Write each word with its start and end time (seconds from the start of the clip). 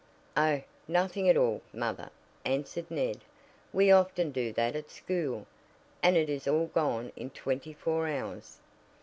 "Oh, 0.35 0.63
nothing 0.87 1.29
at 1.29 1.37
all, 1.37 1.61
mother," 1.71 2.09
answered 2.43 2.89
Ned. 2.89 3.19
"We 3.71 3.91
often 3.91 4.31
do 4.31 4.51
that 4.53 4.75
at 4.75 4.89
school, 4.89 5.45
and 6.01 6.17
it 6.17 6.27
is 6.27 6.47
all 6.47 6.65
gone 6.65 7.11
in 7.15 7.29
twenty 7.29 7.73
four 7.73 8.07
hours." 8.07 8.57